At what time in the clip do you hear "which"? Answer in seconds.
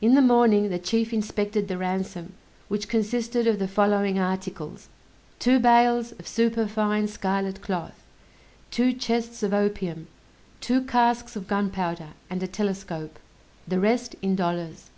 2.68-2.88